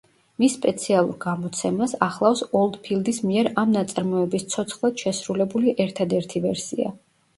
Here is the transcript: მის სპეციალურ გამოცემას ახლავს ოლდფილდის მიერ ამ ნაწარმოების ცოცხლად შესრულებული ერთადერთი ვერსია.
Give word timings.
მის 0.43 0.53
სპეციალურ 0.59 1.17
გამოცემას 1.25 1.93
ახლავს 2.07 2.41
ოლდფილდის 2.61 3.19
მიერ 3.27 3.51
ამ 3.65 3.71
ნაწარმოების 3.77 4.49
ცოცხლად 4.55 5.05
შესრულებული 5.05 5.75
ერთადერთი 5.87 6.43
ვერსია. 6.49 6.95